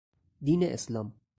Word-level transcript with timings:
دین 0.45 0.63
اسلام 0.63 1.13